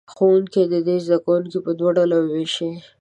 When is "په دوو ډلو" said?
1.65-2.17